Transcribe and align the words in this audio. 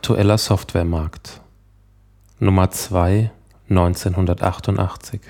Aktueller 0.00 0.38
Softwaremarkt. 0.38 1.42
Nummer 2.38 2.70
2 2.70 3.30
1988 3.68 5.20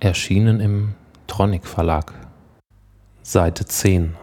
Erschienen 0.00 0.58
im 0.60 0.94
Tronic 1.26 1.66
Verlag. 1.66 2.14
Seite 3.22 3.66
10 3.66 4.16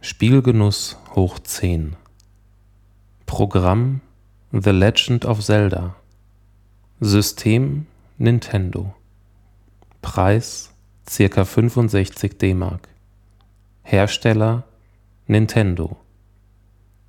Spielgenuss 0.00 0.96
hoch 1.16 1.40
10 1.40 1.96
Programm 3.26 4.02
The 4.52 4.70
Legend 4.70 5.24
of 5.24 5.42
Zelda. 5.42 5.96
System 7.00 7.88
Nintendo. 8.18 8.94
Preis 10.00 10.72
ca. 11.06 11.44
65 11.44 12.38
D-Mark. 12.38 12.86
Hersteller 13.82 14.62
Nintendo 15.26 15.96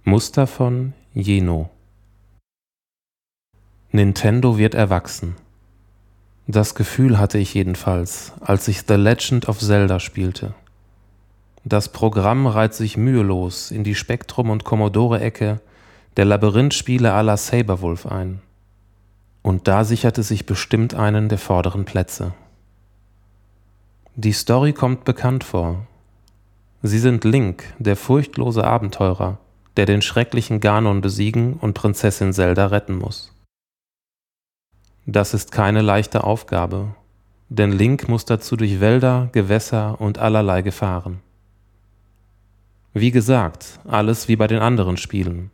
Muster 0.09 0.47
von 0.47 0.93
Jeno 1.13 1.69
Nintendo 3.91 4.57
wird 4.57 4.73
erwachsen. 4.73 5.35
Das 6.47 6.75
Gefühl 6.75 7.19
hatte 7.19 7.39
ich 7.39 7.53
jedenfalls, 7.53 8.31
als 8.39 8.69
ich 8.69 8.83
The 8.87 8.93
Legend 8.93 9.49
of 9.49 9.59
Zelda 9.59 9.99
spielte. 9.99 10.53
Das 11.65 11.89
Programm 11.89 12.47
reiht 12.47 12.73
sich 12.73 12.95
mühelos 12.95 13.69
in 13.69 13.83
die 13.83 13.95
Spektrum- 13.95 14.49
und 14.49 14.63
Commodore-Ecke 14.63 15.59
der 16.15 16.23
Labyrinthspiele 16.23 17.13
à 17.13 17.21
la 17.21 17.35
Saberwolf 17.35 18.05
ein. 18.05 18.41
Und 19.41 19.67
da 19.67 19.83
sicherte 19.83 20.23
sich 20.23 20.45
bestimmt 20.45 20.93
einen 20.93 21.27
der 21.27 21.37
vorderen 21.37 21.83
Plätze. 21.83 22.33
Die 24.15 24.31
Story 24.31 24.71
kommt 24.71 25.03
bekannt 25.03 25.43
vor. 25.43 25.85
Sie 26.81 26.99
sind 26.99 27.25
Link, 27.25 27.65
der 27.77 27.97
furchtlose 27.97 28.63
Abenteurer, 28.63 29.39
der 29.77 29.85
den 29.85 30.01
schrecklichen 30.01 30.59
Ganon 30.59 31.01
besiegen 31.01 31.53
und 31.53 31.73
Prinzessin 31.73 32.33
Zelda 32.33 32.67
retten 32.67 32.97
muss. 32.97 33.31
Das 35.05 35.33
ist 35.33 35.51
keine 35.51 35.81
leichte 35.81 36.23
Aufgabe, 36.23 36.95
denn 37.47 37.71
Link 37.71 38.09
muss 38.09 38.25
dazu 38.25 38.57
durch 38.57 38.81
Wälder, 38.81 39.29
Gewässer 39.31 40.01
und 40.01 40.17
allerlei 40.17 40.63
Gefahren. 40.63 41.21
Wie 42.93 43.11
gesagt, 43.11 43.79
alles 43.87 44.27
wie 44.27 44.35
bei 44.35 44.47
den 44.47 44.59
anderen 44.59 44.97
Spielen. 44.97 45.51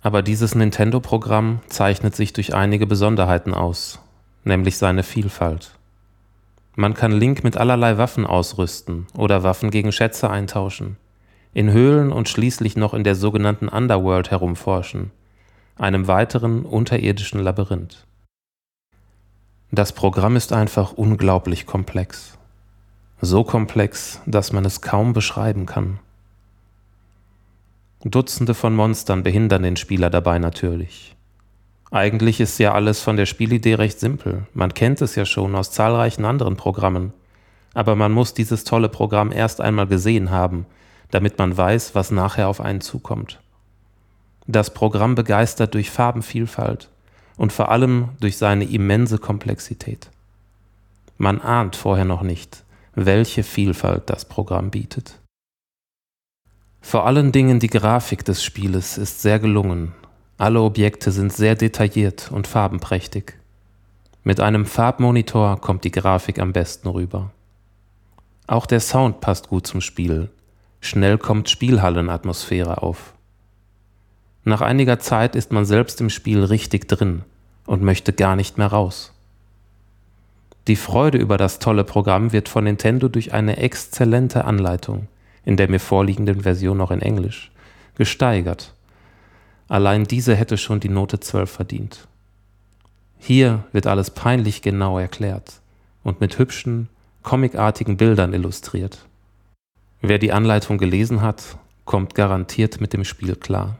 Aber 0.00 0.22
dieses 0.22 0.54
Nintendo-Programm 0.54 1.60
zeichnet 1.66 2.14
sich 2.14 2.32
durch 2.32 2.54
einige 2.54 2.86
Besonderheiten 2.86 3.52
aus, 3.52 3.98
nämlich 4.44 4.78
seine 4.78 5.02
Vielfalt. 5.02 5.72
Man 6.76 6.94
kann 6.94 7.12
Link 7.12 7.44
mit 7.44 7.56
allerlei 7.56 7.98
Waffen 7.98 8.24
ausrüsten 8.24 9.06
oder 9.14 9.42
Waffen 9.42 9.70
gegen 9.70 9.92
Schätze 9.92 10.30
eintauschen 10.30 10.96
in 11.54 11.70
Höhlen 11.70 12.12
und 12.12 12.28
schließlich 12.28 12.76
noch 12.76 12.94
in 12.94 13.04
der 13.04 13.14
sogenannten 13.14 13.68
Underworld 13.68 14.30
herumforschen, 14.30 15.10
einem 15.76 16.06
weiteren 16.06 16.64
unterirdischen 16.64 17.40
Labyrinth. 17.40 18.06
Das 19.70 19.92
Programm 19.92 20.36
ist 20.36 20.52
einfach 20.52 20.92
unglaublich 20.92 21.66
komplex. 21.66 22.38
So 23.20 23.44
komplex, 23.44 24.20
dass 24.26 24.52
man 24.52 24.64
es 24.64 24.80
kaum 24.80 25.12
beschreiben 25.12 25.66
kann. 25.66 25.98
Dutzende 28.04 28.54
von 28.54 28.74
Monstern 28.74 29.22
behindern 29.22 29.62
den 29.62 29.76
Spieler 29.76 30.10
dabei 30.10 30.38
natürlich. 30.38 31.14
Eigentlich 31.92 32.40
ist 32.40 32.58
ja 32.58 32.72
alles 32.72 33.00
von 33.00 33.16
der 33.16 33.26
Spielidee 33.26 33.74
recht 33.74 34.00
simpel. 34.00 34.46
Man 34.54 34.74
kennt 34.74 35.02
es 35.02 35.14
ja 35.14 35.24
schon 35.24 35.54
aus 35.54 35.70
zahlreichen 35.70 36.24
anderen 36.24 36.56
Programmen. 36.56 37.12
Aber 37.74 37.94
man 37.94 38.12
muss 38.12 38.34
dieses 38.34 38.64
tolle 38.64 38.88
Programm 38.88 39.30
erst 39.30 39.60
einmal 39.60 39.86
gesehen 39.86 40.30
haben, 40.30 40.66
damit 41.12 41.38
man 41.38 41.56
weiß, 41.56 41.94
was 41.94 42.10
nachher 42.10 42.48
auf 42.48 42.60
einen 42.60 42.80
zukommt. 42.80 43.38
Das 44.48 44.74
Programm 44.74 45.14
begeistert 45.14 45.74
durch 45.74 45.90
Farbenvielfalt 45.90 46.88
und 47.36 47.52
vor 47.52 47.70
allem 47.70 48.08
durch 48.18 48.38
seine 48.38 48.64
immense 48.64 49.18
Komplexität. 49.18 50.10
Man 51.18 51.40
ahnt 51.40 51.76
vorher 51.76 52.06
noch 52.06 52.22
nicht, 52.22 52.64
welche 52.94 53.44
Vielfalt 53.44 54.10
das 54.10 54.24
Programm 54.24 54.70
bietet. 54.70 55.20
Vor 56.80 57.06
allen 57.06 57.30
Dingen 57.30 57.60
die 57.60 57.68
Grafik 57.70 58.24
des 58.24 58.42
Spieles 58.42 58.98
ist 58.98 59.22
sehr 59.22 59.38
gelungen. 59.38 59.92
Alle 60.38 60.60
Objekte 60.62 61.12
sind 61.12 61.32
sehr 61.32 61.54
detailliert 61.54 62.32
und 62.32 62.48
farbenprächtig. 62.48 63.34
Mit 64.24 64.40
einem 64.40 64.66
Farbmonitor 64.66 65.60
kommt 65.60 65.84
die 65.84 65.92
Grafik 65.92 66.38
am 66.40 66.52
besten 66.52 66.88
rüber. 66.88 67.30
Auch 68.46 68.66
der 68.66 68.80
Sound 68.80 69.20
passt 69.20 69.48
gut 69.48 69.66
zum 69.66 69.80
Spiel, 69.80 70.30
Schnell 70.84 71.16
kommt 71.16 71.48
Spielhallenatmosphäre 71.48 72.82
auf. 72.82 73.14
Nach 74.42 74.60
einiger 74.60 74.98
Zeit 74.98 75.36
ist 75.36 75.52
man 75.52 75.64
selbst 75.64 76.00
im 76.00 76.10
Spiel 76.10 76.42
richtig 76.42 76.88
drin 76.88 77.22
und 77.66 77.82
möchte 77.82 78.12
gar 78.12 78.34
nicht 78.34 78.58
mehr 78.58 78.66
raus. 78.66 79.14
Die 80.66 80.74
Freude 80.74 81.18
über 81.18 81.38
das 81.38 81.60
tolle 81.60 81.84
Programm 81.84 82.32
wird 82.32 82.48
von 82.48 82.64
Nintendo 82.64 83.08
durch 83.08 83.32
eine 83.32 83.58
exzellente 83.58 84.44
Anleitung, 84.44 85.06
in 85.44 85.56
der 85.56 85.70
mir 85.70 85.78
vorliegenden 85.78 86.40
Version 86.40 86.78
noch 86.78 86.90
in 86.90 87.00
Englisch, 87.00 87.52
gesteigert. 87.94 88.74
Allein 89.68 90.02
diese 90.02 90.34
hätte 90.34 90.58
schon 90.58 90.80
die 90.80 90.88
Note 90.88 91.20
12 91.20 91.48
verdient. 91.48 92.08
Hier 93.18 93.64
wird 93.70 93.86
alles 93.86 94.10
peinlich 94.10 94.62
genau 94.62 94.98
erklärt 94.98 95.60
und 96.02 96.20
mit 96.20 96.40
hübschen, 96.40 96.88
comicartigen 97.22 97.96
Bildern 97.96 98.32
illustriert. 98.32 99.06
Wer 100.04 100.18
die 100.18 100.32
Anleitung 100.32 100.78
gelesen 100.78 101.22
hat, 101.22 101.56
kommt 101.84 102.16
garantiert 102.16 102.80
mit 102.80 102.92
dem 102.92 103.04
Spiel 103.04 103.36
klar. 103.36 103.78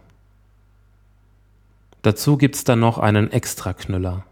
Dazu 2.02 2.36
gibt's 2.36 2.62
dann 2.62 2.78
noch 2.78 2.98
einen 2.98 3.32
Extraknüller, 3.32 4.24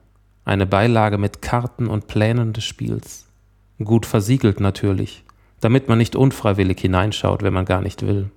eine 0.45 0.67
Beilage 0.67 1.19
mit 1.19 1.43
Karten 1.43 1.89
und 1.89 2.07
Plänen 2.07 2.53
des 2.53 2.63
Spiels. 2.63 3.27
Gut 3.83 4.07
versiegelt 4.07 4.61
natürlich, 4.61 5.25
damit 5.59 5.89
man 5.89 5.99
nicht 5.99 6.15
unfreiwillig 6.15 6.79
hineinschaut, 6.81 7.43
wenn 7.43 7.53
man 7.53 7.65
gar 7.65 7.83
nicht 7.83 8.07
will. 8.07 8.31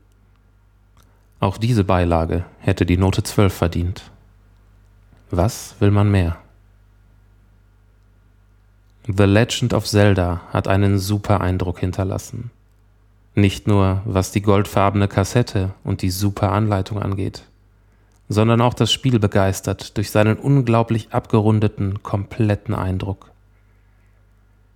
Auch 1.39 1.57
diese 1.57 1.83
Beilage 1.83 2.45
hätte 2.57 2.87
die 2.87 2.97
Note 2.97 3.21
12 3.21 3.53
verdient. 3.53 4.11
Was 5.29 5.75
will 5.79 5.91
man 5.91 6.09
mehr? 6.09 6.37
The 9.05 9.25
Legend 9.25 9.75
of 9.75 9.85
Zelda 9.85 10.41
hat 10.51 10.67
einen 10.67 10.97
super 10.97 11.41
Eindruck 11.41 11.79
hinterlassen. 11.79 12.49
Nicht 13.35 13.67
nur 13.67 14.01
was 14.05 14.31
die 14.31 14.41
goldfarbene 14.41 15.07
Kassette 15.07 15.71
und 15.83 16.01
die 16.01 16.11
super 16.11 16.51
Anleitung 16.51 17.01
angeht, 17.01 17.43
sondern 18.29 18.61
auch 18.61 18.75
das 18.75 18.91
Spiel 18.91 19.19
begeistert 19.19 19.97
durch 19.97 20.11
seinen 20.11 20.37
unglaublich 20.37 21.11
abgerundeten, 21.11 22.03
kompletten 22.03 22.75
Eindruck. 22.75 23.31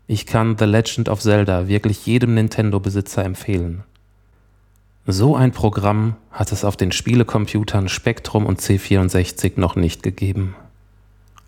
Ich 0.07 0.25
kann 0.25 0.57
The 0.57 0.65
Legend 0.65 1.09
of 1.09 1.19
Zelda 1.19 1.67
wirklich 1.67 2.05
jedem 2.05 2.33
Nintendo-Besitzer 2.33 3.25
empfehlen. 3.25 3.83
So 5.05 5.35
ein 5.35 5.51
Programm 5.51 6.15
hat 6.31 6.51
es 6.51 6.65
auf 6.65 6.77
den 6.77 6.91
Spielecomputern 6.91 7.89
Spectrum 7.89 8.45
und 8.45 8.59
C64 8.59 9.53
noch 9.55 9.75
nicht 9.75 10.03
gegeben. 10.03 10.55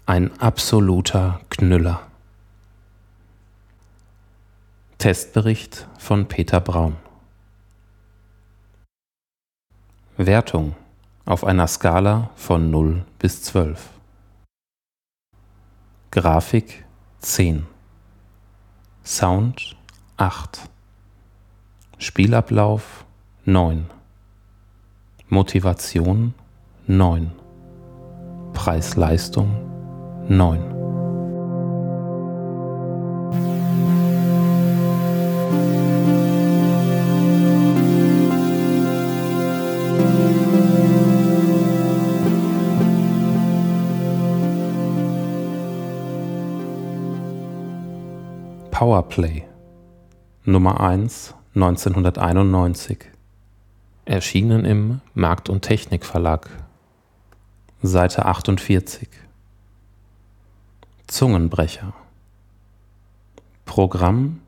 Ein 0.05 0.31
absoluter 0.39 1.41
Knüller. 1.49 2.08
Testbericht 4.99 5.87
von 5.97 6.27
Peter 6.27 6.59
Braun. 6.59 6.97
Wertung 10.17 10.75
auf 11.23 11.45
einer 11.45 11.67
Skala 11.67 12.31
von 12.35 12.69
0 12.69 13.05
bis 13.17 13.41
12. 13.43 13.91
Grafik 16.11 16.83
10. 17.19 17.65
Sound 19.05 19.77
8. 20.17 20.69
Spielablauf 21.97 23.05
9. 23.45 23.89
Motivation 25.29 26.33
9. 26.87 27.31
Preis-Leistung 28.51 30.25
9. 30.27 30.78
Powerplay. 48.79 49.43
Nummer 50.45 50.79
1 50.79 51.35
1991 51.53 53.11
Erschienen 54.05 54.63
im 54.63 55.01
Markt 55.13 55.49
und 55.49 55.63
Technik 55.63 56.05
Verlag 56.05 56.49
Seite 57.81 58.25
48 58.25 59.09
Zungenbrecher. 61.07 61.91
Programm 63.65 64.39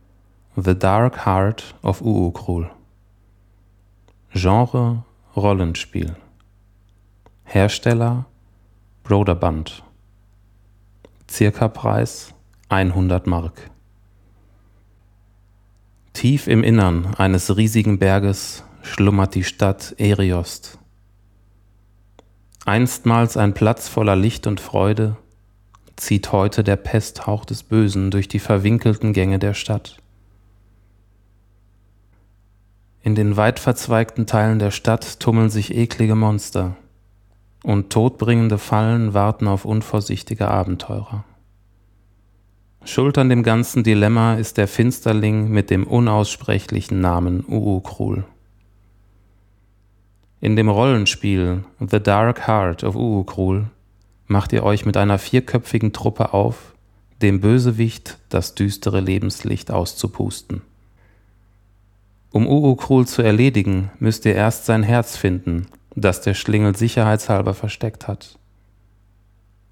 The 0.56 0.80
Dark 0.80 1.25
Heart 1.25 1.75
of 1.81 2.01
Uukrul 2.01 2.72
Genre 4.30 5.04
Rollenspiel. 5.36 6.16
Hersteller 7.44 8.27
Broderband. 9.04 9.84
Circa-Preis 11.30 12.34
100 12.69 13.27
Mark. 13.27 13.72
Tief 16.13 16.48
im 16.48 16.63
Innern 16.63 17.16
eines 17.16 17.56
riesigen 17.56 17.98
Berges 17.98 18.63
schlummert 18.84 19.34
die 19.34 19.44
Stadt 19.44 19.96
Eriost. 19.98 20.78
Einstmals 22.66 23.38
ein 23.38 23.54
Platz 23.54 23.88
voller 23.88 24.16
Licht 24.16 24.46
und 24.46 24.60
Freude, 24.60 25.18
zieht 25.96 26.31
heute 26.31 26.63
der 26.63 26.75
Pesthauch 26.75 27.46
des 27.46 27.63
Bösen 27.63 28.12
durch 28.12 28.28
die 28.28 28.40
verwinkelten 28.40 29.13
Gänge 29.13 29.40
der 29.40 29.54
Stadt. 29.54 29.98
In 33.02 33.16
den 33.16 33.38
weit 33.38 33.60
verzweigten 33.60 34.28
Teilen 34.28 34.60
der 34.60 34.72
Stadt 34.72 35.19
tummeln 35.19 35.50
sich 35.50 35.74
eklige 35.74 36.16
Monster, 36.16 36.75
und 37.63 37.92
todbringende 37.92 38.58
Fallen 38.58 39.13
warten 39.13 39.48
auf 39.48 39.66
unvorsichtige 39.66 40.50
Abenteurer. 40.50 41.24
Schuld 42.83 43.18
an 43.19 43.30
dem 43.30 43.44
ganzen 43.44 43.83
Dilemma 43.83 44.36
ist 44.36 44.57
der 44.57 44.68
Finsterling 44.68 45.50
mit 45.50 45.69
dem 45.69 45.86
unaussprechlichen 45.86 47.00
Namen 47.00 47.45
Uukrul. 47.48 48.24
In 50.39 50.56
dem 50.56 50.68
Rollenspiel 50.68 51.63
The 51.80 52.00
Dark 52.00 52.48
Heart 52.48 52.83
of 52.83 52.95
Uukrul 52.95 53.68
macht 54.25 54.51
ihr 54.51 54.63
euch 54.63 54.86
mit 54.86 54.98
einer 54.98 55.19
vierköpfigen 55.19 55.94
Truppe 55.94 56.33
auf, 56.33 56.74
dem 57.22 57.39
Bösewicht 57.39 58.18
das 58.30 58.56
düstere 58.56 59.00
Lebenslicht 59.00 59.69
auszupusten. 59.69 60.62
Um 62.31 62.48
Uukrul 62.48 63.06
zu 63.06 63.22
erledigen, 63.22 63.92
müsst 64.00 64.25
ihr 64.25 64.34
erst 64.34 64.66
sein 64.66 64.81
Herz 64.81 65.18
finden, 65.18 65.68
das 65.95 66.22
der 66.22 66.34
Schlingel 66.34 66.75
sicherheitshalber 66.75 67.54
versteckt 67.54 68.07
hat. 68.07 68.39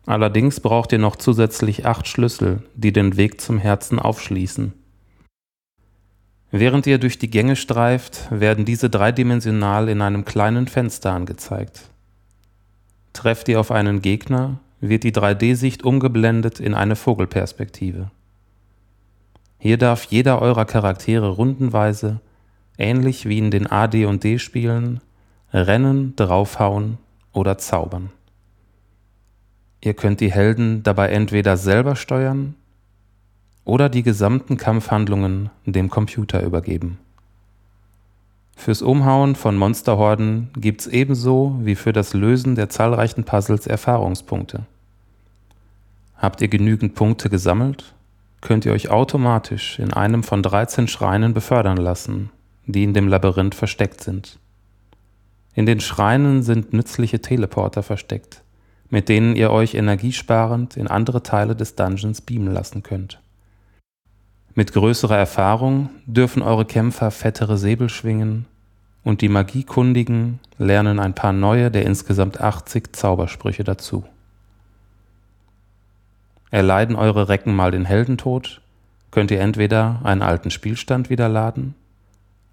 Allerdings 0.09 0.59
braucht 0.59 0.91
ihr 0.91 0.97
noch 0.97 1.17
zusätzlich 1.17 1.85
acht 1.85 2.07
Schlüssel, 2.07 2.63
die 2.73 2.91
den 2.91 3.15
Weg 3.15 3.39
zum 3.39 3.59
Herzen 3.59 3.99
aufschließen. 3.99 4.73
Während 6.49 6.87
ihr 6.87 6.97
durch 6.97 7.19
die 7.19 7.29
Gänge 7.29 7.55
streift, 7.55 8.27
werden 8.31 8.65
diese 8.65 8.89
dreidimensional 8.89 9.87
in 9.87 10.01
einem 10.01 10.25
kleinen 10.25 10.67
Fenster 10.67 11.13
angezeigt. 11.13 11.91
Trefft 13.13 13.49
ihr 13.49 13.59
auf 13.59 13.69
einen 13.69 14.01
Gegner, 14.01 14.59
wird 14.81 15.03
die 15.03 15.11
3D-Sicht 15.11 15.83
umgeblendet 15.83 16.59
in 16.59 16.73
eine 16.73 16.95
Vogelperspektive. 16.95 18.09
Hier 19.59 19.77
darf 19.77 20.05
jeder 20.05 20.41
eurer 20.41 20.65
Charaktere 20.65 21.29
rundenweise, 21.29 22.19
ähnlich 22.79 23.29
wie 23.29 23.37
in 23.37 23.51
den 23.51 23.67
AD 23.67 24.05
und 24.05 24.23
D-Spielen, 24.23 25.01
rennen, 25.53 26.15
draufhauen 26.15 26.97
oder 27.31 27.59
zaubern. 27.59 28.09
Ihr 29.81 29.93
könnt 29.93 30.19
die 30.19 30.31
Helden 30.31 30.83
dabei 30.83 31.09
entweder 31.09 31.55
selber 31.55 31.95
steuern 31.95 32.55
oder 33.63 33.87
die 33.87 34.03
gesamten 34.03 34.57
Kampfhandlungen 34.57 35.49
dem 35.65 35.89
Computer 35.89 36.43
übergeben. 36.43 36.97
Fürs 38.55 38.81
Umhauen 38.81 39.35
von 39.35 39.55
Monsterhorden 39.55 40.49
gibt's 40.53 40.85
ebenso 40.85 41.57
wie 41.61 41.75
für 41.75 41.93
das 41.93 42.13
Lösen 42.13 42.55
der 42.55 42.67
zahlreichen 42.67 43.23
Puzzles 43.23 43.67
Erfahrungspunkte. 43.67 44.65
Habt 46.17 46.41
ihr 46.41 46.49
genügend 46.49 46.93
Punkte 46.93 47.29
gesammelt, 47.29 47.93
könnt 48.41 48.65
ihr 48.65 48.73
euch 48.73 48.89
automatisch 48.89 49.79
in 49.79 49.93
einem 49.93 50.23
von 50.23 50.43
13 50.43 50.89
Schreinen 50.89 51.33
befördern 51.33 51.77
lassen, 51.77 52.31
die 52.65 52.83
in 52.83 52.93
dem 52.93 53.07
Labyrinth 53.07 53.55
versteckt 53.55 54.01
sind. 54.01 54.39
In 55.55 55.65
den 55.65 55.79
Schreinen 55.79 56.43
sind 56.43 56.73
nützliche 56.73 57.21
Teleporter 57.21 57.81
versteckt, 57.81 58.41
mit 58.89 59.09
denen 59.09 59.35
ihr 59.35 59.51
euch 59.51 59.75
energiesparend 59.75 60.77
in 60.77 60.87
andere 60.87 61.23
Teile 61.23 61.55
des 61.55 61.75
Dungeons 61.75 62.21
beamen 62.21 62.51
lassen 62.53 62.83
könnt. 62.83 63.19
Mit 64.55 64.73
größerer 64.73 65.17
Erfahrung 65.17 65.89
dürfen 66.05 66.41
eure 66.41 66.65
Kämpfer 66.65 67.11
fettere 67.11 67.57
Säbel 67.57 67.89
schwingen 67.89 68.45
und 69.03 69.21
die 69.21 69.29
Magiekundigen 69.29 70.39
lernen 70.57 70.99
ein 70.99 71.13
paar 71.13 71.33
neue 71.33 71.71
der 71.71 71.85
insgesamt 71.85 72.41
80 72.41 72.95
Zaubersprüche 72.95 73.63
dazu. 73.63 74.03
Erleiden 76.51 76.95
eure 76.95 77.29
Recken 77.29 77.55
mal 77.55 77.71
den 77.71 77.85
Heldentod, 77.85 78.61
könnt 79.11 79.31
ihr 79.31 79.39
entweder 79.39 80.01
einen 80.03 80.23
alten 80.23 80.51
Spielstand 80.51 81.09
wieder 81.09 81.29
laden 81.29 81.75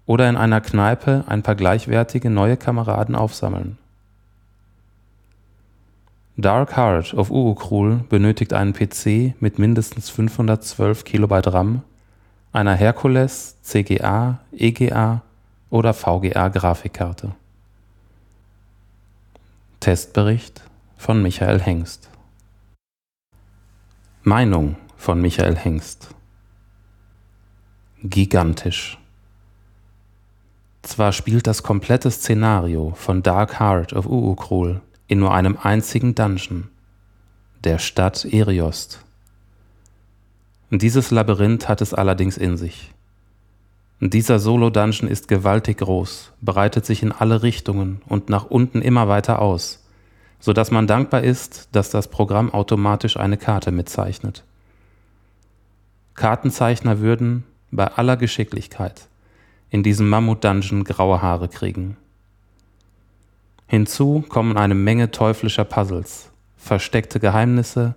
oder 0.05 0.29
in 0.29 0.37
einer 0.37 0.61
Kneipe 0.61 1.25
ein 1.27 1.43
paar 1.43 1.55
gleichwertige 1.55 2.29
neue 2.29 2.57
Kameraden 2.57 3.15
aufsammeln. 3.15 3.77
Dark 6.39 6.77
Heart 6.77 7.15
of 7.15 7.31
Uukrul 7.31 8.05
benötigt 8.09 8.53
einen 8.53 8.71
PC 8.71 9.33
mit 9.39 9.57
mindestens 9.57 10.11
512 10.11 11.03
KB 11.03 11.31
RAM, 11.47 11.81
einer 12.53 12.75
Hercules, 12.75 13.57
CGA, 13.63 14.39
EGA 14.51 15.23
oder 15.71 15.95
VGA 15.95 16.49
Grafikkarte. 16.49 17.33
Testbericht 19.79 20.61
von 20.95 21.23
Michael 21.23 21.59
Hengst. 21.59 22.11
Meinung 24.21 24.75
von 24.95 25.19
Michael 25.19 25.55
Hengst. 25.55 26.09
Gigantisch. 28.03 28.99
Zwar 30.83 31.13
spielt 31.13 31.47
das 31.47 31.63
komplette 31.63 32.11
Szenario 32.11 32.91
von 32.91 33.23
Dark 33.23 33.59
Heart 33.59 33.93
of 33.93 34.05
Uukrul 34.05 34.81
in 35.07 35.19
nur 35.19 35.33
einem 35.33 35.57
einzigen 35.61 36.15
Dungeon, 36.15 36.69
der 37.63 37.79
Stadt 37.79 38.25
Eriost. 38.25 38.99
Dieses 40.69 41.11
Labyrinth 41.11 41.69
hat 41.69 41.81
es 41.81 41.93
allerdings 41.93 42.37
in 42.37 42.57
sich. 42.57 42.91
Dieser 43.99 44.37
Solo-Dungeon 44.37 45.09
ist 45.09 45.27
gewaltig 45.27 45.77
groß, 45.77 46.33
breitet 46.41 46.85
sich 46.85 47.01
in 47.01 47.11
alle 47.11 47.41
Richtungen 47.41 48.01
und 48.05 48.29
nach 48.29 48.45
unten 48.45 48.81
immer 48.81 49.07
weiter 49.07 49.39
aus, 49.39 49.83
so 50.39 50.53
dass 50.53 50.69
man 50.69 50.85
dankbar 50.85 51.23
ist, 51.23 51.69
dass 51.71 51.89
das 51.89 52.09
Programm 52.09 52.53
automatisch 52.53 53.17
eine 53.17 53.37
Karte 53.37 53.71
mitzeichnet. 53.71 54.43
Kartenzeichner 56.13 56.99
würden, 56.99 57.43
bei 57.71 57.87
aller 57.87 58.17
Geschicklichkeit, 58.17 59.07
in 59.69 59.83
diesem 59.83 60.09
Mammut-Dungeon 60.09 60.83
graue 60.83 61.21
Haare 61.21 61.47
kriegen. 61.47 61.97
Hinzu 63.67 64.23
kommen 64.27 64.57
eine 64.57 64.75
Menge 64.75 65.11
teuflischer 65.11 65.65
Puzzles, 65.65 66.29
versteckte 66.57 67.19
Geheimnisse 67.19 67.95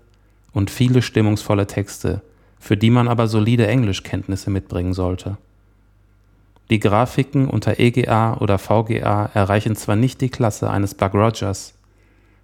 und 0.53 0.71
viele 0.71 1.01
stimmungsvolle 1.01 1.69
Texte, 1.69 2.23
für 2.59 2.77
die 2.77 2.91
man 2.91 3.07
aber 3.07 3.29
solide 3.29 3.69
Englischkenntnisse 3.69 4.51
mitbringen 4.51 4.95
sollte. 4.95 5.39
Die 6.71 6.81
Grafiken 6.81 7.49
unter 7.49 7.79
EGA 7.79 8.39
oder 8.39 8.59
VGA 8.59 9.31
erreichen 9.33 9.77
zwar 9.77 9.97
nicht 9.97 10.21
die 10.21 10.29
Klasse 10.29 10.71
eines 10.71 10.95
Bug 10.95 11.15
Rogers, 11.15 11.75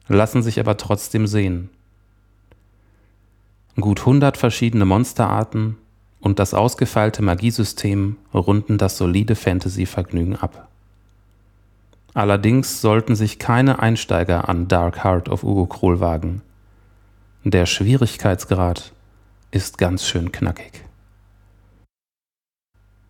lassen 0.08 0.42
sich 0.42 0.60
aber 0.60 0.76
trotzdem 0.76 1.26
sehen. 1.26 1.70
Gut 3.76 4.00
100 4.00 4.36
verschiedene 4.36 4.84
Monsterarten 4.84 5.76
und 6.20 6.38
das 6.38 6.54
ausgefeilte 6.54 7.22
Magiesystem 7.22 8.16
runden 8.32 8.78
das 8.78 8.96
solide 8.96 9.34
Fantasy-Vergnügen 9.34 10.36
ab. 10.36 10.68
Allerdings 12.16 12.80
sollten 12.80 13.14
sich 13.14 13.38
keine 13.38 13.78
Einsteiger 13.80 14.48
an 14.48 14.68
Dark 14.68 15.04
Heart 15.04 15.28
of 15.28 15.44
Urukrol 15.44 16.00
wagen. 16.00 16.40
Der 17.44 17.66
Schwierigkeitsgrad 17.66 18.94
ist 19.50 19.76
ganz 19.76 20.06
schön 20.06 20.32
knackig. 20.32 20.82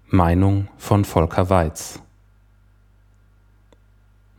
Meinung 0.08 0.66
von 0.76 1.04
Volker 1.04 1.48
Weiz 1.50 2.00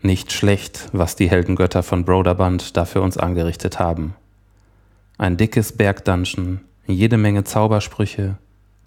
Nicht 0.01 0.33
schlecht, 0.33 0.89
was 0.91 1.15
die 1.15 1.29
Heldengötter 1.29 1.81
von 1.81 2.03
Broderband 2.03 2.75
da 2.75 2.83
für 2.83 2.99
uns 2.99 3.17
angerichtet 3.17 3.79
haben. 3.79 4.15
Ein 5.17 5.37
dickes 5.37 5.71
Bergdungeon, 5.71 6.59
jede 6.85 7.15
Menge 7.15 7.45
Zaubersprüche 7.45 8.37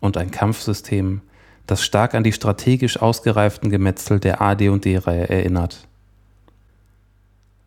und 0.00 0.18
ein 0.18 0.30
Kampfsystem, 0.30 1.22
das 1.70 1.84
stark 1.84 2.14
an 2.14 2.24
die 2.24 2.32
strategisch 2.32 3.00
ausgereiften 3.00 3.70
Gemetzel 3.70 4.18
der 4.18 4.42
AD&D-Reihe 4.42 5.28
erinnert. 5.28 5.86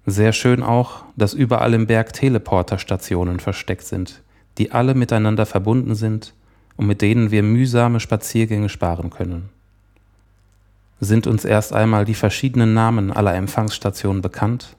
Sehr 0.06 0.34
schön 0.34 0.62
auch, 0.62 1.06
dass 1.16 1.34
überall 1.34 1.74
im 1.74 1.88
Berg 1.88 2.12
Teleporterstationen 2.12 3.40
versteckt 3.40 3.86
sind, 3.86 4.22
die 4.58 4.74
alle 4.74 4.94
miteinander 4.94 5.46
verbunden 5.46 5.96
sind 5.96 6.34
und 6.76 6.88
mit 6.88 7.02
denen 7.02 7.32
wir 7.32 7.44
mühsame 7.44 8.02
Spaziergänge 8.02 8.68
sparen 8.68 9.10
können. 9.10 9.50
Sind 11.00 11.26
uns 11.26 11.46
erst 11.46 11.72
einmal 11.72 12.04
die 12.04 12.14
verschiedenen 12.14 12.74
Namen 12.74 13.10
aller 13.10 13.34
Empfangsstationen 13.34 14.22
bekannt, 14.22 14.76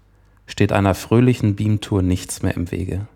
steht 0.47 0.73
einer 0.73 0.95
fröhlichen 0.95 1.57
Beamtour 1.57 2.03
nichts 2.03 2.43
mehr 2.43 2.55
im 2.55 2.71
Wege. 2.71 3.07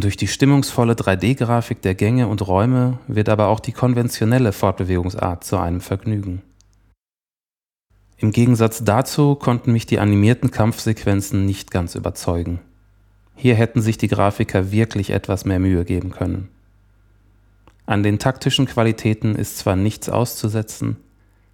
Durch 0.00 0.16
die 0.16 0.28
stimmungsvolle 0.28 0.92
3D-Grafik 0.92 1.82
der 1.82 1.96
Gänge 1.96 2.28
und 2.28 2.46
Räume 2.46 3.00
wird 3.08 3.28
aber 3.28 3.48
auch 3.48 3.58
die 3.58 3.72
konventionelle 3.72 4.52
Fortbewegungsart 4.52 5.42
zu 5.42 5.56
einem 5.56 5.80
Vergnügen. 5.80 6.42
Im 8.16 8.30
Gegensatz 8.30 8.84
dazu 8.84 9.34
konnten 9.34 9.72
mich 9.72 9.86
die 9.86 9.98
animierten 9.98 10.52
Kampfsequenzen 10.52 11.46
nicht 11.46 11.72
ganz 11.72 11.96
überzeugen. 11.96 12.60
Hier 13.34 13.56
hätten 13.56 13.80
sich 13.80 13.98
die 13.98 14.06
Grafiker 14.06 14.70
wirklich 14.70 15.10
etwas 15.10 15.44
mehr 15.44 15.58
Mühe 15.58 15.84
geben 15.84 16.10
können. 16.10 16.48
An 17.84 18.04
den 18.04 18.20
taktischen 18.20 18.66
Qualitäten 18.66 19.34
ist 19.34 19.58
zwar 19.58 19.74
nichts 19.74 20.08
auszusetzen, 20.08 20.96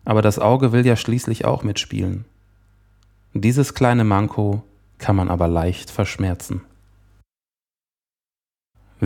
aber 0.04 0.20
das 0.20 0.38
Auge 0.38 0.72
will 0.72 0.84
ja 0.84 0.96
schließlich 0.96 1.46
auch 1.46 1.62
mitspielen. 1.62 2.26
Dieses 3.32 3.72
kleine 3.72 4.04
Manko 4.04 4.62
kann 4.98 5.16
man 5.16 5.30
aber 5.30 5.48
leicht 5.48 5.90
verschmerzen. 5.90 6.60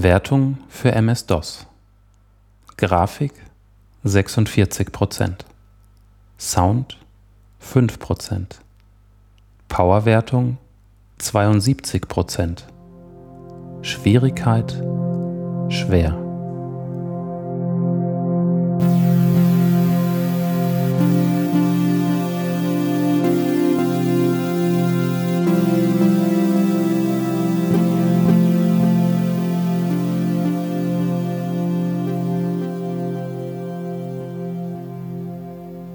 Wertung 0.02 0.58
für 0.68 0.92
MS-DOS 0.92 1.66
Grafik 2.76 3.32
46%, 4.04 5.32
Sound 6.38 6.98
5%, 7.60 8.46
Powerwertung 9.68 10.58
72%, 11.20 12.62
Schwierigkeit 13.82 14.72
schwer. 15.68 16.27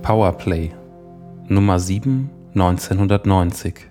Powerplay 0.04 0.76
Nummer 1.48 1.80
7 1.80 2.30
1990 2.56 3.88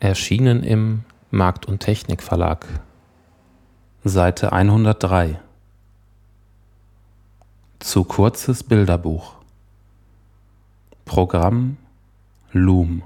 Erschienen 0.00 0.64
im 0.64 1.04
Markt 1.30 1.66
und 1.66 1.78
Technik 1.78 2.24
Verlag. 2.24 2.66
Seite 4.02 4.52
103 4.52 5.38
Zu 7.78 8.02
kurzes 8.02 8.64
Bilderbuch. 8.64 9.36
Programm 11.04 11.76
Loom. 12.50 13.04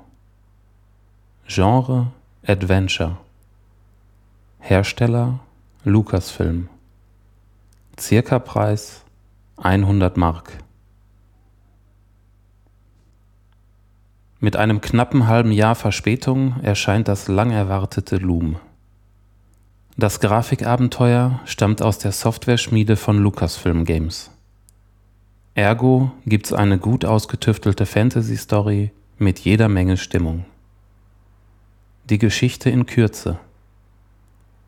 Genre 1.46 2.12
Adventure. 2.46 3.18
Hersteller 4.58 5.40
Lucasfilm. 5.84 6.70
Circa 7.98 8.38
Preis 8.38 9.04
100 9.58 10.16
Mark 10.16 10.60
Mit 14.42 14.56
einem 14.56 14.80
knappen 14.80 15.26
halben 15.26 15.52
Jahr 15.52 15.74
Verspätung 15.74 16.58
erscheint 16.62 17.08
das 17.08 17.28
lang 17.28 17.50
erwartete 17.50 18.16
Loom. 18.16 18.56
Das 19.98 20.20
Grafikabenteuer 20.20 21.40
stammt 21.44 21.82
aus 21.82 21.98
der 21.98 22.12
Software-Schmiede 22.12 22.96
von 22.96 23.18
Lucasfilm 23.18 23.84
Games. 23.84 24.30
Ergo 25.54 26.12
gibt's 26.24 26.54
eine 26.54 26.78
gut 26.78 27.04
ausgetüftelte 27.04 27.84
Fantasy-Story 27.84 28.92
mit 29.18 29.40
jeder 29.40 29.68
Menge 29.68 29.98
Stimmung. 29.98 30.46
Die 32.08 32.18
Geschichte 32.18 32.70
in 32.70 32.86
Kürze. 32.86 33.38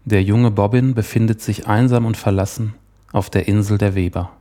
Der 0.05 0.23
junge 0.23 0.51
Bobbin 0.51 0.93
befindet 0.93 1.41
sich 1.41 1.67
einsam 1.67 2.05
und 2.05 2.19
verlassen 2.19 2.75
auf 3.11 3.31
der 3.31 3.49
Insel 3.49 3.79
der 3.79 3.95
Weber. 3.95 4.33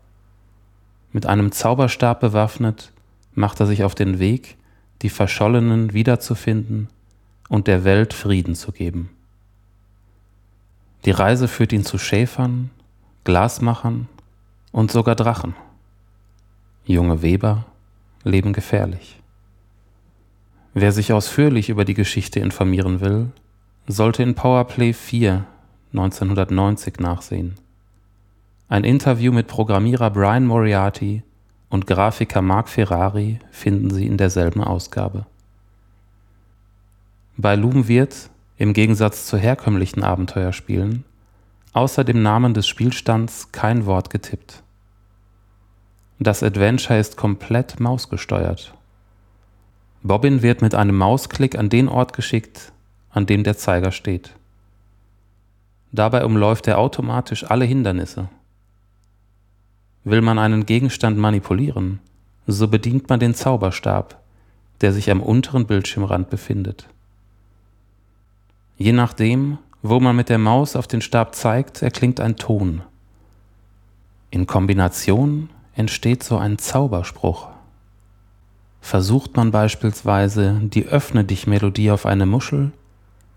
Mit 1.14 1.26
einem 1.26 1.54
Zauberstab 1.54 2.20
bewaffnet 2.20 2.92
macht 3.34 3.62
er 3.62 3.68
sich 3.68 3.86
auf 3.86 3.96
den 3.96 4.20
Weg, 4.20 4.58
die 5.02 5.10
Verschollenen 5.10 5.94
wiederzufinden 5.94 6.88
und 7.50 7.68
der 7.68 7.84
Welt 7.84 8.14
Frieden 8.14 8.56
zu 8.56 8.72
geben. 8.72 9.10
Die 11.06 11.12
Reise 11.12 11.48
führt 11.48 11.74
ihn 11.74 11.84
zu 11.84 11.98
Schäfern, 11.98 12.70
Glasmachern 13.24 14.08
und 14.72 14.92
sogar 14.92 15.16
Drachen. 15.16 15.56
Junge 16.86 17.22
Weber 17.22 17.66
leben 18.24 18.54
gefährlich. 18.54 19.20
Wer 20.74 20.92
sich 20.92 21.12
ausführlich 21.12 21.70
über 21.70 21.86
die 21.86 21.94
Geschichte 21.94 22.40
informieren 22.40 23.02
will, 23.02 23.32
sollte 23.88 24.24
in 24.24 24.36
Powerplay 24.36 24.94
4 24.94 25.46
1990 25.94 27.00
nachsehen. 27.00 27.56
Ein 28.70 28.86
Interview 28.86 29.34
mit 29.34 29.48
Programmierer 29.48 30.10
Brian 30.12 30.46
Moriarty 30.46 31.24
und 31.72 31.88
Grafiker 31.88 32.42
Marc 32.42 32.70
Ferrari 32.70 33.40
finden 33.50 33.90
Sie 33.92 34.06
in 34.06 34.18
derselben 34.18 34.62
Ausgabe. 34.62 35.26
Bei 37.38 37.56
Loom 37.56 37.88
wird, 37.88 38.30
im 38.58 38.74
Gegensatz 38.74 39.26
zu 39.26 39.38
herkömmlichen 39.38 40.04
Abenteuerspielen, 40.04 41.06
außer 41.72 42.04
dem 42.04 42.22
Namen 42.22 42.54
des 42.54 42.68
Spielstands 42.68 43.54
kein 43.54 43.86
Wort 43.86 44.10
getippt. 44.10 44.62
Das 46.20 46.44
Adventure 46.44 47.00
ist 47.00 47.16
komplett 47.16 47.80
mausgesteuert. 47.80 48.74
Bobbin 50.04 50.42
wird 50.42 50.62
mit 50.62 50.76
einem 50.76 50.98
Mausklick 50.98 51.58
an 51.58 51.70
den 51.70 51.88
Ort 51.88 52.14
geschickt, 52.14 52.74
an 53.12 53.26
dem 53.26 53.44
der 53.44 53.58
Zeiger 53.58 53.92
steht. 53.92 54.36
Dabei 55.94 56.26
umläuft 56.26 56.68
er 56.68 56.80
automatisch 56.80 57.50
alle 57.50 57.66
Hindernisse. 57.66 58.28
Will 60.04 60.22
man 60.22 60.40
einen 60.40 60.66
Gegenstand 60.66 61.18
manipulieren, 61.18 62.00
so 62.48 62.68
bedient 62.68 63.10
man 63.10 63.20
den 63.20 63.36
Zauberstab, 63.36 64.20
der 64.82 64.94
sich 64.94 65.12
am 65.12 65.22
unteren 65.22 65.68
Bildschirmrand 65.68 66.30
befindet. 66.30 66.88
Je 68.78 68.94
nachdem, 68.94 69.60
wo 69.84 70.00
man 70.00 70.16
mit 70.16 70.30
der 70.30 70.40
Maus 70.40 70.76
auf 70.76 70.88
den 70.88 71.02
Stab 71.02 71.36
zeigt, 71.36 71.82
erklingt 71.82 72.20
ein 72.20 72.36
Ton. 72.36 72.82
In 74.32 74.48
Kombination 74.48 75.50
entsteht 75.76 76.24
so 76.24 76.38
ein 76.38 76.58
Zauberspruch. 76.58 77.50
Versucht 78.82 79.36
man 79.36 79.52
beispielsweise 79.52 80.60
die 80.64 80.88
Öffne 80.88 81.24
dich 81.24 81.46
Melodie 81.46 81.92
auf 81.92 82.08
eine 82.08 82.26
Muschel, 82.26 82.72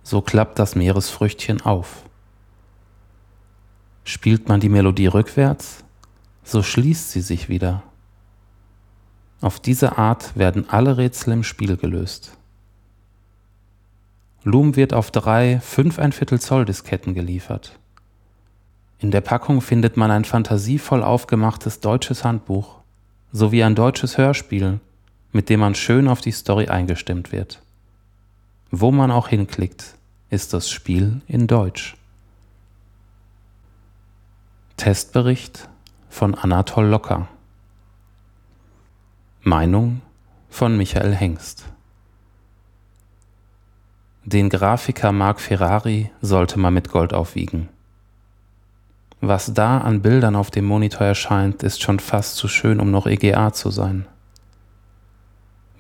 so 0.03 0.23
klappt 0.23 0.59
das 0.59 0.75
Meeresfrüchtchen 0.75 1.61
auf. 1.61 2.05
Spielt 4.05 4.49
man 4.49 4.61
die 4.61 4.69
Melodie 4.69 5.07
rückwärts, 5.07 5.85
so 6.45 6.63
schließt 6.63 7.11
sie 7.11 7.23
sich 7.23 7.49
wieder. 7.49 7.83
Auf 9.41 9.59
diese 9.61 9.99
Art 9.99 10.37
werden 10.37 10.69
alle 10.69 10.97
Rätsel 10.97 11.33
im 11.33 11.43
Spiel 11.43 11.77
gelöst. 11.77 12.37
Loom 14.45 14.77
wird 14.77 14.93
auf 14.93 15.11
drei 15.11 15.59
5 15.61 15.99
ein 15.99 16.13
Viertel 16.13 16.41
Zoll 16.41 16.67
Disketten 16.67 17.15
geliefert. 17.15 17.79
In 18.99 19.11
der 19.11 19.23
Packung 19.23 19.61
findet 19.61 19.97
man 19.97 20.11
ein 20.11 20.25
fantasievoll 20.25 21.03
aufgemachtes 21.03 21.81
deutsches 21.81 22.25
Handbuch 22.25 22.77
sowie 23.33 23.65
ein 23.65 23.75
deutsches 23.75 24.17
Hörspiel, 24.17 24.81
mit 25.33 25.49
dem 25.49 25.61
man 25.61 25.75
schön 25.75 26.09
auf 26.09 26.21
die 26.21 26.31
Story 26.31 26.69
eingestimmt 26.69 27.33
wird. 27.33 27.61
Wo 28.71 28.93
man 28.93 29.11
auch 29.11 29.29
hinklickt, 29.29 29.97
ist 30.31 30.53
das 30.53 30.71
Spiel 30.71 31.21
in 31.27 31.47
Deutsch. 31.47 31.97
Testbericht 34.77 35.69
von 36.15 36.37
Anatol 36.37 36.87
Locker. 36.87 37.27
Meinung 39.43 40.01
von 40.49 40.77
Michael 40.77 41.13
Hengst. 41.13 41.65
Den 44.25 44.49
Grafiker 44.49 45.11
Marc 45.11 45.41
Ferrari 45.41 46.13
sollte 46.21 46.61
man 46.61 46.73
mit 46.73 46.89
Gold 46.89 47.13
aufwiegen. 47.13 47.69
Was 49.21 49.55
da 49.55 49.79
an 49.79 50.03
Bildern 50.03 50.37
auf 50.37 50.53
dem 50.53 50.67
Monitor 50.67 51.05
erscheint, 51.05 51.65
ist 51.65 51.83
schon 51.83 51.99
fast 51.99 52.37
zu 52.37 52.47
schön, 52.47 52.79
um 52.79 52.93
noch 52.93 53.09
EGA 53.09 53.53
zu 53.53 53.71
sein. 53.71 54.07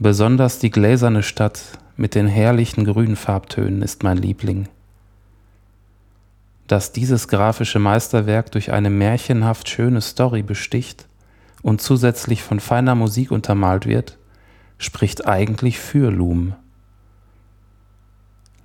Besonders 0.01 0.59
die 0.59 0.71
gläserne 0.71 1.23
Stadt 1.23 1.79
mit 1.97 2.17
den 2.17 2.27
herrlichen 2.27 2.85
grünen 2.85 3.15
Farbtönen 3.15 3.83
ist 3.83 4.03
mein 4.03 4.19
Liebling 4.19 4.69
dass 6.67 6.93
dieses 6.93 7.29
grafische 7.29 7.79
Meisterwerk 7.79 8.51
durch 8.53 8.73
eine 8.73 8.91
märchenhaft 8.91 9.69
schöne 9.69 10.01
Story 10.01 10.43
besticht 10.43 11.07
und 11.63 11.81
zusätzlich 11.81 12.43
von 12.43 12.61
feiner 12.61 12.95
Musik 12.95 13.31
untermalt 13.31 13.87
wird, 13.87 14.19
spricht 14.79 15.27
eigentlich 15.27 15.79
für 15.79 16.11
Loom. 16.11 16.55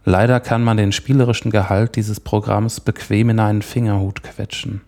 Leider 0.05 0.39
kann 0.39 0.63
man 0.63 0.77
den 0.77 0.91
spielerischen 0.91 1.51
Gehalt 1.51 1.95
dieses 1.95 2.19
Programms 2.19 2.79
bequem 2.79 3.29
in 3.29 3.39
einen 3.39 3.61
Fingerhut 3.61 4.23
quetschen. 4.23 4.81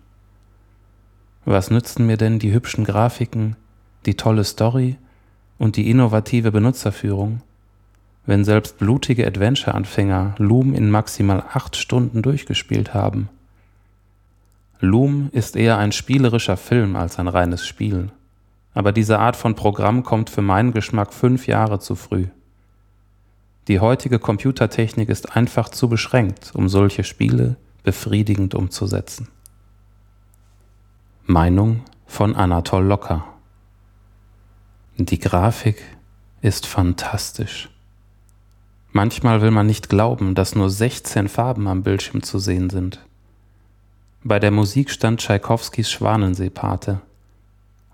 Was 1.44 1.70
nützen 1.70 2.06
mir 2.06 2.16
denn 2.16 2.38
die 2.38 2.52
hübschen 2.52 2.84
Grafiken, 2.84 3.56
die 4.06 4.14
tolle 4.14 4.44
Story 4.44 4.96
und 5.58 5.76
die 5.76 5.90
innovative 5.90 6.50
Benutzerführung, 6.50 7.42
wenn 8.26 8.44
selbst 8.44 8.78
blutige 8.78 9.26
Adventure-Anfänger 9.26 10.34
Loom 10.38 10.74
in 10.74 10.90
maximal 10.90 11.42
acht 11.52 11.76
Stunden 11.76 12.22
durchgespielt 12.22 12.94
haben. 12.94 13.28
Loom 14.80 15.28
ist 15.32 15.56
eher 15.56 15.78
ein 15.78 15.92
spielerischer 15.92 16.56
Film 16.56 16.96
als 16.96 17.18
ein 17.18 17.28
reines 17.28 17.66
Spiel, 17.66 18.10
aber 18.74 18.92
diese 18.92 19.18
Art 19.18 19.36
von 19.36 19.54
Programm 19.54 20.02
kommt 20.02 20.30
für 20.30 20.42
meinen 20.42 20.72
Geschmack 20.72 21.12
fünf 21.12 21.46
Jahre 21.46 21.78
zu 21.78 21.94
früh. 21.94 22.26
Die 23.68 23.78
heutige 23.78 24.18
Computertechnik 24.18 25.08
ist 25.08 25.36
einfach 25.36 25.68
zu 25.68 25.88
beschränkt, 25.88 26.50
um 26.54 26.68
solche 26.68 27.04
Spiele 27.04 27.56
befriedigend 27.84 28.54
umzusetzen. 28.54 29.28
Meinung 31.26 31.82
von 32.06 32.34
Anatol 32.34 32.84
Locker 32.84 33.24
Die 34.96 35.18
Grafik 35.20 35.82
ist 36.40 36.66
fantastisch. 36.66 37.70
Manchmal 38.92 39.40
will 39.40 39.50
man 39.50 39.66
nicht 39.66 39.88
glauben, 39.88 40.34
dass 40.34 40.54
nur 40.54 40.68
16 40.68 41.28
Farben 41.28 41.66
am 41.66 41.82
Bildschirm 41.82 42.22
zu 42.22 42.38
sehen 42.38 42.68
sind. 42.68 43.00
Bei 44.22 44.38
der 44.38 44.50
Musik 44.50 44.90
stand 44.90 45.20
Tschaikowskis 45.20 45.90
Schwanensee-Pate. 45.90 47.00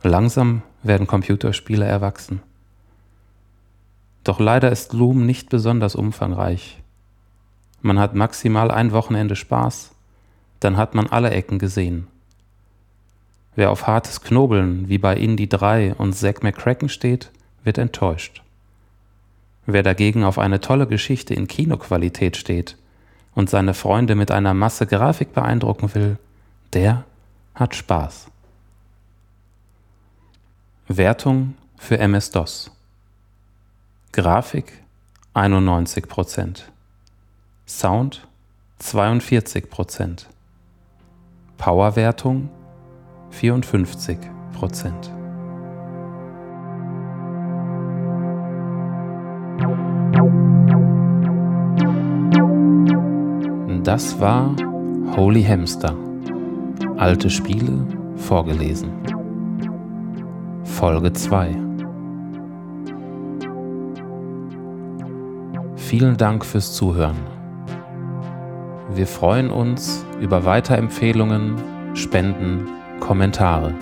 Langsam 0.03 0.63
werden 0.83 1.07
Computerspiele 1.07 1.85
erwachsen. 1.85 2.43
Doch 4.25 4.41
leider 4.41 4.73
ist 4.73 4.93
Loom 4.93 5.25
nicht 5.25 5.49
besonders 5.51 5.95
umfangreich. 5.95 6.83
Man 7.81 8.01
hat 8.01 8.17
maximal 8.17 8.73
ein 8.73 8.91
Wochenende 8.91 9.37
Spaß, 9.37 9.93
dann 10.59 10.77
hat 10.77 10.95
man 10.97 11.07
alle 11.07 11.31
Ecken 11.31 11.61
gesehen. 11.61 12.09
Wer 13.55 13.71
auf 13.71 13.87
hartes 13.87 14.21
Knobeln 14.21 14.89
wie 14.89 14.99
bei 14.99 15.17
Indie 15.17 15.49
3 15.49 15.95
und 15.95 16.15
Zack 16.15 16.43
McCracken 16.43 16.89
steht, 16.89 17.31
wird 17.63 17.79
enttäuscht. 17.79 18.43
Wer 19.71 19.83
dagegen 19.83 20.25
auf 20.25 20.39
eine 20.39 20.63
tolle 20.63 20.87
Geschichte 20.87 21.35
in 21.35 21.47
Kinoqualität 21.47 22.39
steht 22.39 22.79
und 23.35 23.51
seine 23.51 23.75
Freunde 23.75 24.15
mit 24.15 24.31
einer 24.31 24.55
Masse 24.55 24.87
Grafik 24.87 25.35
beeindrucken 25.35 25.95
will, 25.95 26.17
der 26.73 27.05
hat 27.55 27.75
Spaß. 27.75 28.29
Wertung 30.89 31.55
für 31.77 31.99
MS-DOS 31.99 32.71
Grafik 34.13 34.73
91%, 35.35 36.63
Sound 37.67 38.27
42%, 38.81 40.25
Powerwertung 41.59 42.49
54%. 43.39 45.18
Das 53.89 54.21
war 54.21 54.55
Holy 55.17 55.43
Hamster. 55.43 55.97
Alte 56.99 57.31
Spiele 57.31 57.87
vorgelesen. 58.17 58.91
Folge 60.63 61.11
2 61.11 61.57
Vielen 65.77 66.19
Dank 66.19 66.45
fürs 66.45 66.75
Zuhören. 66.75 67.17
Wir 68.93 69.07
freuen 69.07 69.51
uns 69.51 70.05
über 70.21 70.45
Weiterempfehlungen, 70.45 71.55
Spenden, 71.95 72.69
Kommentare 73.01 73.73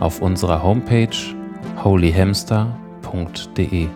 auf 0.00 0.20
unserer 0.20 0.62
Homepage 0.62 1.16
holyhamster.de. 1.82 3.88